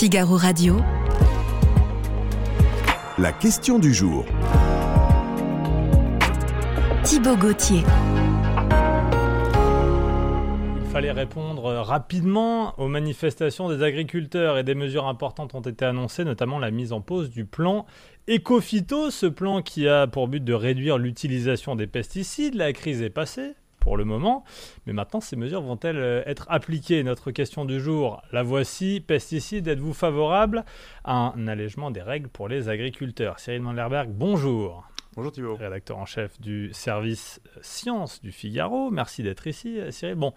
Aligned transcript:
Figaro 0.00 0.38
Radio. 0.38 0.78
La 3.18 3.32
question 3.32 3.78
du 3.78 3.92
jour. 3.92 4.24
Thibaut 7.04 7.36
Gauthier. 7.36 7.82
Il 10.80 10.90
fallait 10.90 11.12
répondre 11.12 11.64
rapidement 11.64 12.80
aux 12.80 12.88
manifestations 12.88 13.68
des 13.68 13.82
agriculteurs 13.82 14.56
et 14.56 14.64
des 14.64 14.74
mesures 14.74 15.06
importantes 15.06 15.54
ont 15.54 15.60
été 15.60 15.84
annoncées, 15.84 16.24
notamment 16.24 16.58
la 16.58 16.70
mise 16.70 16.94
en 16.94 17.02
pause 17.02 17.28
du 17.28 17.44
plan 17.44 17.84
Ecofito, 18.26 19.10
ce 19.10 19.26
plan 19.26 19.60
qui 19.60 19.86
a 19.86 20.06
pour 20.06 20.28
but 20.28 20.42
de 20.42 20.54
réduire 20.54 20.96
l'utilisation 20.96 21.76
des 21.76 21.86
pesticides. 21.86 22.54
La 22.54 22.72
crise 22.72 23.02
est 23.02 23.10
passée 23.10 23.52
pour 23.80 23.96
le 23.96 24.04
moment, 24.04 24.44
mais 24.86 24.92
maintenant 24.92 25.20
ces 25.20 25.36
mesures 25.36 25.62
vont-elles 25.62 25.98
euh, 25.98 26.22
être 26.26 26.46
appliquées? 26.48 27.02
Notre 27.02 27.30
question 27.32 27.64
du 27.64 27.80
jour, 27.80 28.22
la 28.30 28.42
voici. 28.42 29.00
Pesticides, 29.00 29.66
êtes-vous 29.66 29.94
favorable 29.94 30.64
à 31.02 31.32
un 31.34 31.48
allègement 31.48 31.90
des 31.90 32.02
règles 32.02 32.28
pour 32.28 32.48
les 32.48 32.68
agriculteurs? 32.68 33.40
Cyril 33.40 33.62
Manderberg, 33.62 34.10
bonjour. 34.10 34.86
Bonjour 35.16 35.32
Thibault. 35.32 35.56
Rédacteur 35.56 35.98
en 35.98 36.06
chef 36.06 36.40
du 36.40 36.70
service 36.72 37.40
sciences 37.62 38.20
du 38.22 38.30
Figaro. 38.30 38.90
Merci 38.90 39.24
d'être 39.24 39.46
ici, 39.48 39.78
Cyril. 39.90 40.14
Bon, 40.14 40.32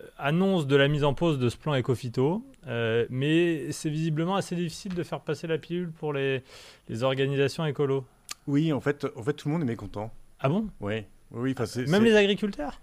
euh, 0.00 0.06
annonce 0.18 0.66
de 0.66 0.74
la 0.74 0.88
mise 0.88 1.04
en 1.04 1.14
pause 1.14 1.38
de 1.38 1.48
ce 1.48 1.56
plan 1.56 1.76
Ecofito, 1.76 2.42
euh, 2.66 3.06
mais 3.10 3.70
c'est 3.70 3.90
visiblement 3.90 4.34
assez 4.34 4.56
difficile 4.56 4.94
de 4.94 5.02
faire 5.04 5.20
passer 5.20 5.46
la 5.46 5.58
pilule 5.58 5.92
pour 5.92 6.12
les, 6.12 6.42
les 6.88 7.02
organisations 7.04 7.64
écolo. 7.64 8.04
Oui, 8.48 8.72
en 8.72 8.80
fait, 8.80 9.06
en 9.14 9.22
fait, 9.22 9.34
tout 9.34 9.48
le 9.48 9.52
monde 9.52 9.62
est 9.62 9.66
mécontent. 9.66 10.10
Ah 10.40 10.48
bon? 10.48 10.68
Oui. 10.80 11.04
Oui, 11.30 11.54
Même 11.88 12.04
les 12.04 12.16
agriculteurs 12.16 12.80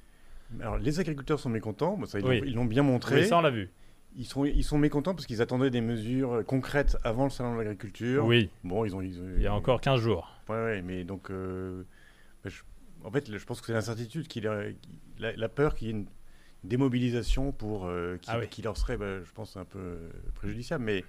Alors, 0.60 0.78
les 0.78 1.00
agriculteurs 1.00 1.40
sont 1.40 1.50
mécontents, 1.50 1.98
bon, 1.98 2.06
ça, 2.06 2.20
ils 2.20 2.24
l'ont- 2.54 2.62
Oui. 2.64 2.68
bien 2.68 2.84
montré. 2.84 3.22
Oui, 3.22 3.28
ça 3.28 3.38
on 3.38 3.42
l'a 3.42 3.50
vu. 3.50 3.70
Ils, 4.18 4.26
sont, 4.26 4.46
ils 4.46 4.64
sont 4.64 4.78
mécontents 4.78 5.14
parce 5.14 5.26
qu'ils 5.26 5.42
attendaient 5.42 5.72
des 5.72 5.82
mesures 5.82 6.44
concrètes 6.46 6.96
avant 7.04 7.26
le 7.26 7.30
salon 7.32 7.54
de 7.54 7.58
l'agriculture. 7.58 8.24
Oui, 8.26 8.50
Bon, 8.64 8.86
ils 8.86 8.96
ont. 8.96 9.02
ils 9.02 9.20
ont- 9.20 9.34
il 9.36 9.42
y 9.42 9.48
a 9.48 9.54
encore 9.54 9.82
15 9.82 10.00
jours. 10.00 10.32
Ouais, 10.48 10.82
mais 10.84 11.04
donc. 11.04 11.32
euh, 11.32 11.84
bah, 12.44 12.50
je- 12.50 12.62
en 13.04 13.12
fait, 13.12 13.36
je 13.36 13.46
pense 13.46 13.60
que 13.60 13.68
c'est 13.68 13.74
l'incertitude, 13.74 14.28
la, 15.20 15.36
la 15.36 15.50
peur 15.50 15.76
qu'il 15.76 15.88
y 15.88 15.92
ait 15.92 15.94
une 15.94 16.06
démobilisation 16.64 17.52
pour, 17.52 17.86
euh, 17.88 18.18
qui, 18.22 18.30
Ah 18.32 18.40
oui. 18.40 18.48
qui 18.48 18.62
leur 18.62 18.78
serait, 18.78 18.98
bah, 18.98 19.22
je 19.24 19.32
pense, 19.34 19.58
un 19.58 19.66
peu 19.66 19.80
euh, 19.80 20.10
préjudiciable. 20.36 20.84
Mais 20.84 21.04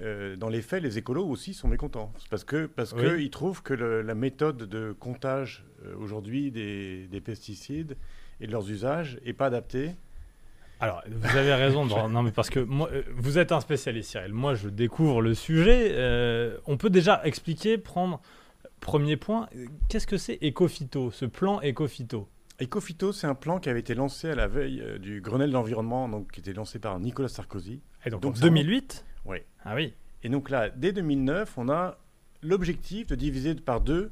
euh, 0.00 0.36
dans 0.36 0.48
les 0.48 0.62
faits, 0.62 0.82
les 0.82 0.98
écolos 0.98 1.26
aussi 1.26 1.52
sont 1.54 1.68
mécontents. 1.68 2.12
Parce 2.30 2.44
que 2.44 2.66
parce 2.66 2.92
Oui. 2.92 3.02
que 3.02 3.20
ils 3.20 3.30
trouvent 3.30 3.62
que 3.62 3.74
le- 3.74 4.02
la 4.02 4.14
méthode 4.14 4.58
de 4.58 4.92
comptage 4.98 5.64
euh, 5.84 5.94
aujourd'hui 5.98 6.50
des, 6.50 7.06
des 7.08 7.20
pesticides 7.20 7.96
et 8.40 8.46
de 8.46 8.52
leurs 8.52 8.70
usages 8.70 9.18
n'est 9.26 9.32
pas 9.32 9.46
adaptée. 9.46 9.90
Alors, 10.82 11.02
vous 11.10 11.36
avez 11.36 11.52
raison. 11.54 11.84
non, 12.08 12.22
mais 12.22 12.32
parce 12.32 12.48
que 12.48 12.60
moi, 12.60 12.88
euh, 12.92 13.02
vous 13.16 13.36
êtes 13.38 13.52
un 13.52 13.60
spécialiste, 13.60 14.10
Cyril. 14.12 14.32
Moi, 14.32 14.54
je 14.54 14.68
découvre 14.68 15.20
le 15.20 15.34
sujet. 15.34 15.88
Euh, 15.92 16.56
on 16.66 16.76
peut 16.78 16.88
déjà 16.90 17.20
expliquer, 17.24 17.76
prendre. 17.76 18.20
Premier 18.80 19.18
point, 19.18 19.46
qu'est-ce 19.90 20.06
que 20.06 20.16
c'est 20.16 20.38
Ecofito, 20.42 21.10
ce 21.10 21.26
plan 21.26 21.60
Ecofito? 21.62 22.28
Ecofito, 22.62 23.12
c'est 23.12 23.26
un 23.26 23.34
plan 23.34 23.58
qui 23.58 23.68
avait 23.68 23.80
été 23.80 23.94
lancé 23.94 24.30
à 24.30 24.34
la 24.34 24.48
veille 24.48 24.82
du 24.98 25.20
Grenelle 25.20 25.50
de 25.50 25.54
l'environnement, 25.54 26.08
donc 26.08 26.30
qui 26.32 26.40
était 26.40 26.54
lancé 26.54 26.78
par 26.78 26.98
Nicolas 26.98 27.28
Sarkozy. 27.28 27.82
Et 28.06 28.10
donc, 28.10 28.22
Donc, 28.22 28.32
en 28.32 28.36
ça 28.36 28.42
2008 28.44 29.04
Oui. 29.26 29.38
Ah 29.64 29.74
oui. 29.74 29.94
Et 30.22 30.28
donc 30.28 30.50
là, 30.50 30.68
dès 30.70 30.92
2009, 30.92 31.56
on 31.58 31.68
a 31.68 31.96
l'objectif 32.42 33.06
de 33.08 33.14
diviser 33.14 33.54
par 33.54 33.80
deux 33.80 34.10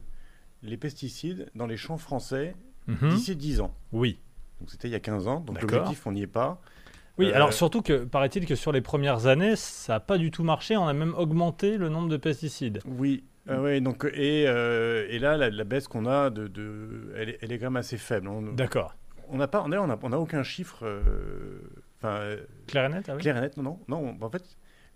les 0.63 0.77
pesticides 0.77 1.51
dans 1.55 1.67
les 1.67 1.77
champs 1.77 1.99
français 1.99 2.55
Mhm. 2.87 3.11
d'ici 3.11 3.37
10 3.37 3.61
ans. 3.61 3.75
Oui. 3.93 4.19
Donc 4.61 4.71
c'était 4.71 4.89
il 4.89 4.93
y 4.93 4.95
a 4.97 5.01
15 5.01 5.29
ans, 5.29 5.41
donc 5.41 5.61
l'objectif, 5.61 6.07
on 6.07 6.13
n'y 6.13 6.23
est 6.23 6.27
pas. 6.27 6.61
Oui, 7.19 7.27
Euh, 7.31 7.35
alors 7.35 7.53
surtout 7.53 7.83
que, 7.83 8.05
paraît-il 8.05 8.47
que 8.47 8.55
sur 8.55 8.73
les 8.73 8.81
premières 8.81 9.27
années, 9.27 9.57
ça 9.57 9.95
n'a 9.95 10.01
pas 10.01 10.19
du 10.19 10.31
tout 10.31 10.43
marché. 10.45 10.77
On 10.77 10.87
a 10.87 10.93
même 10.93 11.15
augmenté 11.17 11.77
le 11.77 11.89
nombre 11.89 12.09
de 12.09 12.17
pesticides. 12.17 12.81
Oui. 12.87 13.25
ah 13.49 13.61
ouais, 13.61 13.81
donc, 13.81 14.05
et, 14.15 14.47
euh, 14.49 15.07
et 15.11 15.19
là, 15.19 15.37
la, 15.37 15.51
la 15.51 15.65
baisse 15.65 15.89
qu'on 15.89 16.07
a, 16.07 16.31
de, 16.31 16.49
de- 16.49 17.13
elle, 17.17 17.29
est, 17.31 17.39
elle 17.43 17.53
est 17.53 17.59
quand 17.59 17.67
même 17.67 17.77
assez 17.77 17.97
faible. 17.99 18.29
D'accord. 18.55 18.95
on 19.29 19.37
n'a 19.37 19.49
pas, 19.49 19.63
on 19.67 19.73
a, 19.73 19.79
on 19.79 19.91
a, 19.91 19.99
on 20.03 20.13
a 20.13 20.17
aucun 20.19 20.43
chiffre, 20.43 20.81
euh, 20.85 21.61
enfin, 21.99 22.15
euh, 22.17 22.45
Clair 22.67 22.87
et 22.87 22.89
net, 22.89 23.07
ah 23.09 23.15
oui 23.17 23.21
clair 23.23 23.37
et 23.37 23.41
net. 23.41 23.57
Non, 23.57 23.79
non, 23.89 24.03
non. 24.03 24.17
En 24.21 24.31
fait, 24.31 24.45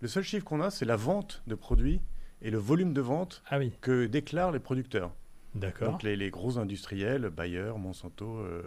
le 0.03 0.07
seul 0.09 0.23
chiffre 0.23 0.45
qu'on 0.45 0.61
a, 0.61 0.69
c'est 0.69 0.85
la 0.85 0.95
vente 0.97 1.41
de 1.47 1.55
produits 1.55 2.01
et 2.41 2.51
le 2.51 2.57
volume 2.57 2.93
de 2.93 3.01
vente 3.01 3.41
Ah 3.49 3.57
oui, 3.57 3.71
que 3.81 4.05
déclarent 4.05 4.51
les 4.51 4.59
producteurs. 4.59 5.11
d'accord. 5.55 5.91
Donc 5.93 6.03
les, 6.03 6.15
les 6.15 6.29
gros 6.29 6.59
industriels, 6.59 7.29
Bayer, 7.29 7.71
Monsanto, 7.77 8.37
euh, 8.39 8.61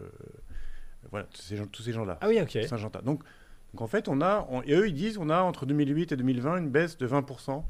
voilà, 1.11 1.27
tous 1.27 1.43
ces 1.43 1.57
gens- 1.57 1.67
tous 1.67 1.83
ces 1.83 1.93
gens-là. 1.93 2.19
Ah 2.23 2.29
oui, 2.29 2.41
ok. 2.41 2.59
Syngenta. 2.67 3.03
Donc, 3.03 3.23
donc 3.75 3.83
en 3.83 3.87
fait, 3.87 4.09
on 4.09 4.21
a, 4.23 4.47
on- 4.51 4.63
et 4.63 4.73
eux 4.73 4.89
ils 4.89 4.95
disent, 4.95 5.19
on 5.19 5.29
a 5.29 5.41
entre 5.43 5.67
2008 5.67 6.13
et 6.13 6.17
2020 6.17 6.57
une 6.57 6.71
baisse 6.71 6.97
de 6.97 7.07
20% 7.07 7.65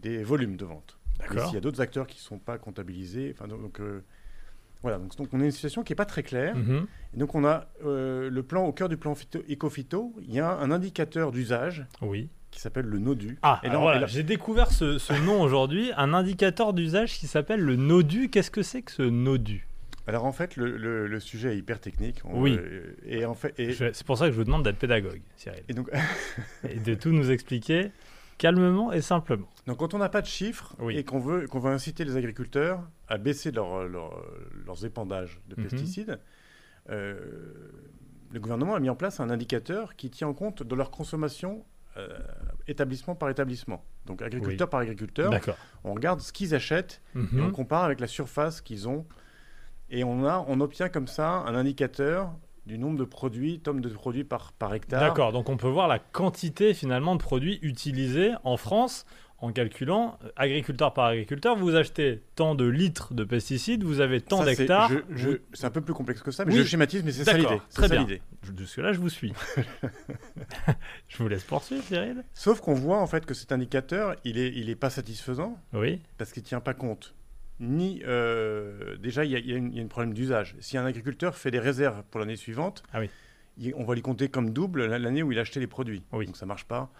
des 0.00 0.22
volumes 0.22 0.56
de 0.56 0.64
vente. 0.64 0.96
D'accord. 1.18 1.44
s'il 1.46 1.54
y 1.54 1.58
a 1.58 1.60
d'autres 1.60 1.82
acteurs 1.82 2.06
qui 2.06 2.16
ne 2.16 2.22
sont 2.22 2.38
pas 2.38 2.56
comptabilisés, 2.56 3.34
enfin 3.36 3.46
donc, 3.46 3.78
euh, 3.80 4.02
voilà, 4.82 4.96
donc, 4.98 5.14
donc 5.16 5.28
on 5.34 5.40
a 5.40 5.44
une 5.44 5.50
situation 5.50 5.82
qui 5.82 5.92
n'est 5.92 5.96
pas 5.96 6.06
très 6.06 6.22
claire. 6.22 6.56
Mhm. 6.56 6.86
Et 7.12 7.16
donc 7.18 7.34
on 7.34 7.44
a 7.44 7.66
euh, 7.84 8.30
le 8.30 8.42
plan 8.42 8.64
au 8.64 8.72
cœur 8.72 8.88
du 8.88 8.96
plan 8.96 9.14
phyto, 9.14 9.40
Ecofito, 9.50 10.14
il 10.22 10.32
y 10.32 10.40
a 10.40 10.48
un 10.56 10.70
indicateur 10.70 11.32
d'usage 11.32 11.86
Oui. 12.00 12.30
Qui 12.50 12.60
s'appelle 12.60 12.86
le 12.86 12.98
NODU. 12.98 13.38
Ah, 13.42 13.60
et 13.62 13.66
là, 13.66 13.70
alors 13.72 13.82
on- 13.82 13.84
voilà, 13.84 13.98
et 13.98 14.00
là- 14.02 14.06
j'ai 14.06 14.22
découvert 14.22 14.70
ce, 14.72 14.98
ce 14.98 15.12
nom 15.24 15.40
aujourd'hui, 15.42 15.92
un 15.96 16.12
indicateur 16.14 16.72
d'usage 16.72 17.18
qui 17.18 17.26
s'appelle 17.26 17.60
le 17.60 17.76
NODU. 17.76 18.28
Qu'est-ce 18.28 18.50
que 18.50 18.62
c'est 18.62 18.82
que 18.82 18.92
ce 18.92 19.02
NODU? 19.02 19.66
Alors 20.06 20.24
en 20.24 20.32
fait, 20.32 20.56
le, 20.56 20.76
le- 20.76 21.06
le 21.06 21.20
sujet 21.20 21.54
est 21.54 21.58
hyper 21.58 21.78
technique. 21.80 22.20
On- 22.24 22.40
Oui. 22.40 22.56
euh, 22.58 22.94
et 23.06 23.24
en 23.24 23.34
fait, 23.34 23.54
et, 23.58 23.72
C'est 23.72 24.04
pour 24.04 24.18
ça 24.18 24.26
que 24.26 24.32
je 24.32 24.36
vous 24.36 24.44
demande 24.44 24.64
d'être 24.64 24.78
pédagogue, 24.78 25.20
Cyril, 25.36 25.62
et 25.68 25.74
donc, 25.74 25.88
et 26.68 26.80
de 26.80 26.94
tout 26.94 27.10
nous 27.10 27.30
expliquer 27.30 27.92
calmement 28.38 28.90
et 28.92 29.02
simplement. 29.02 29.48
Donc 29.66 29.76
quand 29.78 29.92
on 29.94 29.98
n'a 29.98 30.08
pas 30.08 30.22
de 30.22 30.26
chiffres 30.26 30.74
Oui. 30.80 30.96
et 30.96 31.04
qu'on 31.04 31.20
veut, 31.20 31.46
qu'on 31.46 31.58
veut 31.60 31.70
inciter 31.70 32.04
les 32.04 32.16
agriculteurs 32.16 32.82
à 33.06 33.18
baisser 33.18 33.52
leur- 33.52 33.84
leur- 33.86 34.24
leurs 34.66 34.84
épandages 34.84 35.38
de 35.48 35.56
Mhm. 35.60 35.68
pesticides, 35.68 36.18
euh, 36.88 37.14
le 38.32 38.40
gouvernement 38.40 38.74
a 38.74 38.80
mis 38.80 38.88
en 38.88 38.96
place 38.96 39.20
un 39.20 39.28
indicateur 39.30 39.94
qui 39.94 40.08
tient 40.10 40.28
en 40.28 40.34
compte 40.34 40.62
de 40.62 40.74
leur 40.74 40.90
consommation 40.90 41.64
euh, 41.96 42.18
établissement 42.68 43.14
par 43.14 43.28
établissement. 43.30 43.84
Donc 44.06 44.22
agriculteur 44.22 44.68
par 44.70 44.80
agriculteur, 44.80 45.30
on 45.84 45.92
regarde 45.94 46.20
ce 46.20 46.32
qu'ils 46.32 46.54
achètent 46.54 47.00
et 47.14 47.18
on 47.18 47.46
Mhm. 47.46 47.52
compare 47.52 47.84
avec 47.84 48.00
la 48.00 48.06
surface 48.06 48.60
qu'ils 48.60 48.88
ont. 48.88 49.06
Et 49.90 50.04
on, 50.04 50.24
a, 50.24 50.44
on 50.46 50.60
obtient 50.60 50.88
comme 50.88 51.08
ça 51.08 51.28
un 51.28 51.54
indicateur 51.54 52.32
du 52.66 52.78
nombre 52.78 52.96
de 52.98 53.04
produits, 53.04 53.58
tonnes 53.58 53.80
de 53.80 53.88
produits 53.88 54.22
par, 54.22 54.52
par 54.52 54.72
hectare. 54.74 55.00
D'accord, 55.00 55.32
donc 55.32 55.48
on 55.48 55.56
peut 55.56 55.66
voir 55.68 55.88
la 55.88 55.98
quantité 55.98 56.74
finalement 56.74 57.16
de 57.16 57.20
produits 57.20 57.58
utilisés 57.62 58.32
en 58.44 58.56
France 58.56 59.04
en 59.42 59.52
calculant 59.52 60.18
euh, 60.24 60.28
agriculteur 60.36 60.92
par 60.92 61.06
agriculteur. 61.06 61.56
Vous 61.56 61.74
achetez 61.74 62.22
tant 62.36 62.54
de 62.54 62.66
litres 62.66 63.14
de 63.14 63.24
pesticides, 63.24 63.82
vous 63.84 64.00
avez 64.00 64.20
tant 64.20 64.44
d'hectares. 64.44 64.90
vous- 65.08 65.36
C'est 65.54 65.64
un 65.66 65.70
peu 65.70 65.80
plus 65.80 65.94
complexe 65.94 66.22
que 66.22 66.30
ça, 66.30 66.44
mais 66.44 66.52
Oui. 66.52 66.58
je 66.58 66.64
schématise, 66.64 67.02
mais 67.04 67.12
c'est 67.12 67.24
ça 67.24 67.36
l'idée. 67.36 67.60
Très 67.74 67.88
ça 67.88 67.96
bien. 68.04 68.18
Jusque-là, 68.58 68.92
je 68.92 68.98
vous 69.00 69.08
suis. 69.08 69.32
je 71.08 71.18
vous 71.18 71.28
laisse 71.28 71.44
poursuivre, 71.44 71.82
Cyril. 71.84 72.24
Sauf 72.34 72.60
qu'on 72.60 72.74
voit 72.74 72.98
en 73.00 73.06
fait 73.06 73.26
que 73.26 73.34
cet 73.34 73.52
indicateur, 73.52 74.16
il 74.24 74.38
est, 74.38 74.52
il 74.54 74.68
est 74.70 74.76
pas 74.76 74.90
satisfaisant 74.90 75.58
Oui. 75.72 76.00
parce 76.18 76.32
qu'il 76.32 76.42
tient 76.42 76.60
pas 76.60 76.74
compte. 76.74 77.14
Ni 77.60 78.02
euh, 78.06 78.96
déjà, 78.96 79.24
il 79.24 79.30
y 79.32 79.36
a, 79.36 79.38
y 79.38 79.76
y 79.76 79.80
un 79.80 79.86
problème 79.86 80.14
d'usage. 80.14 80.56
Si 80.60 80.78
un 80.78 80.84
agriculteur 80.86 81.36
fait 81.36 81.50
des 81.50 81.58
réserves 81.58 82.02
pour 82.10 82.20
l'année 82.20 82.36
suivante, 82.36 82.82
Ah 82.92 83.00
oui. 83.00 83.10
il- 83.58 83.74
on 83.74 83.84
va 83.84 83.94
lui 83.94 84.02
compter 84.02 84.28
comme 84.28 84.50
double 84.50 84.86
l'année 84.86 85.22
où 85.22 85.30
il 85.32 85.38
a 85.38 85.42
acheté 85.42 85.60
les 85.60 85.66
produits. 85.66 86.02
Oui. 86.12 86.24
Donc 86.26 86.36
ça 86.36 86.46
marche 86.46 86.64
pas. 86.64 86.90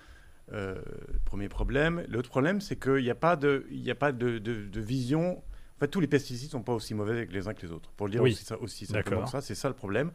Euh, 0.52 0.80
premier 1.24 1.48
problème. 1.48 2.04
L'autre 2.08 2.28
problème, 2.28 2.60
c'est 2.60 2.76
qu'il 2.76 3.02
n'y 3.02 3.10
a 3.10 3.14
pas 3.14 3.36
de, 3.36 3.66
il 3.70 3.80
y 3.80 3.90
a 3.90 3.94
pas 3.94 4.10
de, 4.12 4.38
de- 4.38 4.66
de 4.66 4.80
vision. 4.80 5.38
En 5.38 5.78
fait, 5.80 5.88
tous 5.88 6.00
les 6.00 6.08
pesticides 6.08 6.50
sont 6.50 6.62
pas 6.62 6.72
aussi 6.74 6.92
mauvais 6.94 7.26
que 7.26 7.32
les 7.32 7.46
uns 7.48 7.54
que 7.54 7.64
les 7.64 7.72
autres. 7.72 7.90
Pour 7.92 8.06
le 8.06 8.12
dire 8.12 8.22
Oui. 8.22 8.32
aussi, 8.32 8.44
ça- 8.44 8.58
aussi 8.60 8.84
simplement 8.86 9.02
D'accord. 9.20 9.24
que 9.26 9.30
ça, 9.30 9.40
c'est 9.40 9.54
ça 9.54 9.68
le 9.68 9.74
problème. 9.74 10.10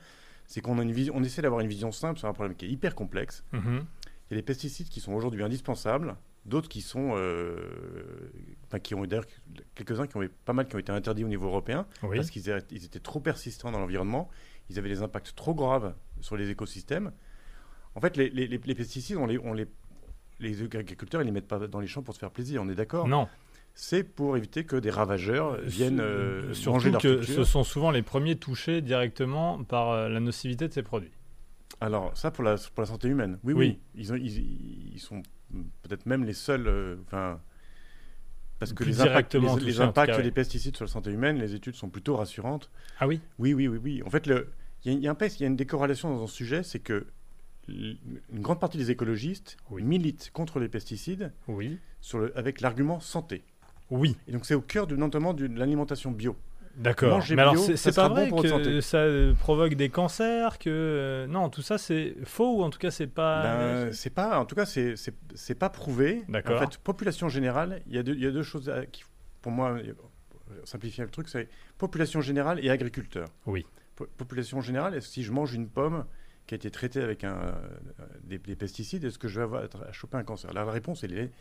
C'est 0.45 0.62
qu'on 0.62 0.78
a 0.78 0.84
une 0.84 0.91
vision, 0.91 1.13
on 1.16 1.24
essaie 1.24 1.41
d'avoir 1.41 1.62
une 1.62 1.68
vision 1.69 1.91
simple 1.91 2.19
sur 2.19 2.28
un 2.28 2.34
problème 2.34 2.56
qui 2.56 2.66
est 2.66 2.69
hyper 2.69 2.95
complexe. 2.95 3.44
Mhm. 3.53 3.85
Il 4.29 4.34
y 4.34 4.34
a 4.34 4.38
des 4.38 4.44
pesticides 4.45 4.89
qui 4.89 5.00
sont 5.00 5.13
aujourd'hui 5.13 5.42
indispensables, 5.44 6.15
d'autres 6.45 6.68
qui 6.69 6.81
sont, 6.81 7.13
euh, 7.15 7.57
enfin, 8.68 8.80
qui 8.80 8.94
ont 8.94 9.06
d'ailleurs 9.06 9.25
quelques-uns 9.74 10.06
qui 10.07 10.18
ont 10.18 10.27
pas 10.45 10.54
mal 10.54 10.68
qui 10.68 10.75
ont 10.75 10.80
été 10.80 10.92
interdits 10.92 11.24
au 11.24 11.27
niveau 11.27 11.48
européen 11.48 11.88
Oui. 12.04 12.18
parce 12.18 12.30
qu'ils 12.30 12.50
étaient, 12.50 12.65
ils 12.75 12.86
étaient 12.86 13.00
trop 13.00 13.19
persistants 13.19 13.71
dans 13.71 13.80
l'environnement, 13.80 14.30
ils 14.69 14.77
avaient 14.77 14.89
des 14.89 15.01
impacts 15.01 15.33
trop 15.36 15.54
graves 15.56 15.95
sur 16.21 16.36
les 16.38 16.50
écosystèmes. 16.50 17.12
En 17.95 18.01
fait, 18.01 18.18
les, 18.18 18.30
les- 18.30 18.48
les- 18.48 18.57
les 18.63 18.75
pesticides, 18.75 19.18
on 19.18 19.25
les, 19.25 19.39
on 19.39 19.54
les, 19.54 19.65
les 20.40 20.62
agriculteurs, 20.64 21.22
ils 21.22 21.26
les 21.26 21.32
mettent 21.32 21.48
pas 21.48 21.60
dans 21.68 21.80
les 21.80 21.88
champs 21.88 22.02
pour 22.04 22.14
se 22.14 22.20
faire 22.20 22.32
plaisir, 22.32 22.62
on 22.62 22.70
est 22.70 22.76
d'accord 22.76 23.08
Non. 23.08 23.28
C'est 23.74 24.04
pour 24.04 24.38
éviter 24.38 24.64
que 24.64 24.78
des 24.78 24.90
ravageurs 24.90 25.58
viennent 25.62 26.00
euh, 26.00 26.54
Surtout 26.54 26.90
leur 26.92 27.02
que 27.02 27.16
culture. 27.18 27.36
ce 27.36 27.44
sont 27.44 27.64
souvent 27.66 27.92
les 27.92 28.02
premiers 28.04 28.38
touchés 28.38 28.82
directement 28.82 29.64
par 29.64 29.92
euh, 29.92 30.08
la 30.10 30.20
nocivité 30.22 30.68
de 30.68 30.74
ces 30.74 30.82
produits. 30.84 31.12
Alors, 31.82 32.16
ça, 32.18 32.32
pour 32.32 32.44
la, 32.46 32.56
pour 32.56 32.82
la 32.82 32.86
santé 32.86 33.10
humaine, 33.10 33.38
oui, 33.44 33.54
Oui. 33.54 33.66
oui. 33.68 34.02
Ils, 34.02 34.14
ont- 34.14 34.16
ils, 34.16 34.94
ils 34.94 35.00
sont 35.00 35.22
peut-être 35.82 36.06
même 36.06 36.24
les 36.24 36.32
seuls. 36.34 36.68
euh, 36.68 36.96
Enfin. 37.06 37.42
parce 38.60 38.72
que 38.72 38.84
Plus 38.84 38.92
les 38.94 39.02
impacts, 39.02 39.34
les, 39.34 39.40
directement 39.42 39.56
les 39.58 39.62
touchés, 39.66 39.80
en 39.80 39.84
tout 39.84 39.90
impacts 39.90 40.12
cas, 40.12 40.18
oui. 40.18 40.24
des 40.24 40.32
pesticides 40.32 40.76
sur 40.78 40.86
la 40.86 40.92
santé 40.92 41.12
humaine, 41.12 41.38
les 41.38 41.54
études 41.54 41.76
sont 41.76 41.90
plutôt 41.90 42.16
rassurantes. 42.16 42.72
Ah 43.00 43.08
oui? 43.08 43.20
Oui, 43.40 43.54
oui, 43.54 43.68
oui, 43.68 43.78
oui. 43.84 44.04
En 44.06 44.10
fait, 44.10 44.26
il 44.26 44.32
y, 44.86 44.90
a- 44.96 45.00
y 45.00 45.08
un 45.10 45.18
une 45.42 45.56
décorrélation 45.58 46.16
dans 46.16 46.28
ce 46.28 46.34
sujet, 46.36 46.64
c'est 46.64 46.80
que 46.80 47.08
une 47.67 48.41
grande 48.41 48.59
partie 48.59 48.77
des 48.77 48.91
écologistes 48.91 49.57
Oui. 49.71 49.83
militent 49.83 50.29
contre 50.33 50.59
les 50.59 50.67
pesticides 50.69 51.31
Oui. 51.47 51.79
sur 52.01 52.19
le- 52.19 52.38
avec 52.38 52.62
l'argument 52.62 53.00
santé. 53.00 53.44
Oui. 53.89 54.17
Et 54.27 54.31
donc 54.31 54.45
c'est 54.45 54.56
au 54.56 54.62
cœur 54.62 54.88
du, 54.88 54.95
notamment 54.97 55.33
de 55.33 55.45
l'alimentation 55.47 56.12
bio. 56.12 56.35
D'accord. 56.77 57.23
Mais 57.29 57.41
alors, 57.41 57.57
c'est 57.57 57.95
pas 57.95 58.09
bon 58.09 58.15
vrai 58.15 58.31
que 58.65 58.81
ça 58.81 58.97
euh, 58.97 59.33
provoque 59.33 59.75
des 59.75 59.88
cancers, 59.88 60.59
que 60.59 60.69
euh, 60.69 61.25
non, 61.25 61.50
tout 61.50 61.62
ça 61.62 61.77
c'est 61.77 62.15
faux 62.25 62.57
ou 62.57 62.63
en 62.63 62.69
tout 62.69 62.79
cas 62.79 62.91
c'est 62.91 63.07
pas. 63.07 63.44
Ben, 63.44 63.94
c'est 63.94 64.09
pas, 64.09 64.38
en 64.39 64.45
tout 64.45 64.56
cas, 64.56 64.65
c'est 64.65 65.56
pas 65.57 65.69
prouvé. 65.69 66.23
D'accord. 66.27 66.57
En 66.57 66.59
fait, 66.69 66.77
population 66.79 67.29
générale, 67.29 67.81
il 67.88 67.95
y 67.95 67.97
a 67.97 68.03
deux, 68.03 68.13
il 68.15 68.21
y 68.21 68.27
a 68.27 68.31
deux 68.31 68.44
choses 68.44 68.69
à- 68.69 68.85
qui, 68.85 69.03
pour 69.41 69.53
moi, 69.53 69.69
euh, 69.71 69.94
simplifier 70.65 71.06
le 71.06 71.09
truc, 71.09 71.29
c'est 71.29 71.47
population 71.77 72.19
générale 72.19 72.59
et 72.62 72.69
agriculteur. 72.69 73.29
Oui. 73.45 73.65
Po- 73.95 74.07
population 74.17 74.59
générale, 74.59 75.01
si 75.01 75.23
je 75.23 75.31
mange 75.31 75.53
une 75.53 75.69
pomme 75.69 76.03
qui 76.47 76.53
a 76.53 76.57
été 76.57 76.69
traitée 76.71 77.01
avec 77.01 77.24
un, 77.24 77.36
euh, 77.38 77.51
des, 78.24 78.38
des 78.38 78.56
pesticides, 78.56 79.03
est-ce 79.03 79.18
que 79.18 79.27
je 79.27 79.38
vais 79.39 79.44
avoir, 79.44 79.63
à 79.63 79.92
choper 79.92 80.18
un 80.18 80.24
cancer? 80.24 80.53
La 80.53 80.63
réponse, 80.65 81.03
elle 81.03 81.18
est 81.18 81.31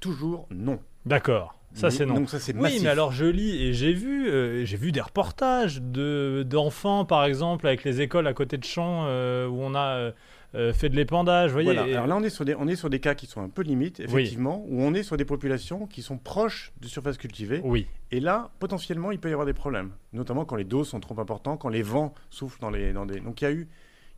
toujours 0.00 0.46
non. 0.50 0.80
D'accord. 1.06 1.58
Ça 1.72 1.90
c'est 1.90 2.06
non. 2.06 2.14
Donc 2.14 2.30
ça, 2.30 2.38
c'est 2.38 2.54
Oui, 2.54 2.60
massif. 2.62 2.82
mais 2.82 2.88
alors 2.88 3.10
je 3.10 3.24
lis 3.24 3.60
et 3.62 3.72
j'ai 3.72 3.92
vu, 3.92 4.28
euh, 4.28 4.64
j'ai 4.64 4.76
vu 4.76 4.92
des 4.92 5.00
reportages 5.00 5.80
de 5.82 6.44
d'enfants, 6.48 7.04
par 7.04 7.24
exemple, 7.24 7.66
avec 7.66 7.82
les 7.84 8.00
écoles 8.00 8.26
à 8.28 8.34
côté 8.34 8.58
de 8.58 8.64
champs 8.64 9.04
euh, 9.06 9.48
où 9.48 9.56
on 9.60 9.74
a 9.74 10.12
euh, 10.54 10.72
fait 10.72 10.88
de 10.88 10.94
l'épandage. 10.94 11.50
Voyez. 11.50 11.72
Voilà. 11.72 11.88
et- 11.88 11.94
Alors 11.94 12.06
là, 12.06 12.16
on 12.16 12.22
est, 12.22 12.30
sur 12.30 12.44
des, 12.44 12.54
on 12.54 12.68
est 12.68 12.76
sur 12.76 12.90
des 12.90 13.00
cas 13.00 13.16
qui 13.16 13.26
sont 13.26 13.40
un 13.42 13.48
peu 13.48 13.62
limites, 13.62 13.98
effectivement, 13.98 14.64
où 14.68 14.82
on 14.82 14.94
est 14.94 15.02
sur 15.02 15.16
des 15.16 15.24
populations 15.24 15.86
qui 15.88 16.00
sont 16.02 16.16
proches 16.16 16.72
de 16.80 16.86
surfaces 16.86 17.18
cultivées. 17.18 17.60
Oui. 17.64 17.86
Et 18.12 18.20
là, 18.20 18.50
potentiellement, 18.60 19.10
il 19.10 19.18
peut 19.18 19.30
y 19.30 19.32
avoir 19.32 19.46
des 19.46 19.52
problèmes, 19.54 19.90
notamment 20.12 20.44
quand 20.44 20.54
les 20.56 20.64
doses 20.64 20.88
sont 20.88 21.00
trop 21.00 21.18
importantes, 21.18 21.60
quand 21.60 21.70
les 21.70 21.82
vents 21.82 22.14
soufflent 22.30 22.60
dans 22.60 22.70
les. 22.70 22.92
Dans 22.92 23.04
des... 23.06 23.18
Donc 23.20 23.40
il 23.40 23.44
y 23.44 23.48
a 23.48 23.52
eu. 23.52 23.68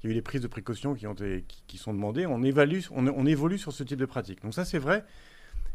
Il 0.03 0.07
y 0.07 0.09
a 0.09 0.11
eu 0.13 0.15
des 0.15 0.23
prises 0.23 0.41
de 0.43 0.47
précautions 0.47 0.95
qui, 0.95 1.07
ont 1.07 1.15
été, 1.15 1.45
qui, 1.49 1.63
qui 1.67 1.79
sont 1.79 1.93
demandées. 1.95 2.27
On, 2.27 2.43
évalue, 2.43 2.81
on, 2.91 3.07
on 3.09 3.27
évolue 3.27 3.59
sur 3.59 3.73
ce 3.73 3.83
type 3.83 3.99
de 3.99 4.07
pratique. 4.07 4.43
Donc 4.43 4.55
ça, 4.55 4.65
c'est 4.65 4.79
vrai. 4.79 5.05